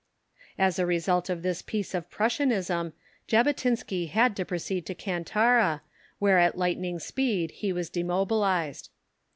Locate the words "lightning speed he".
6.57-7.71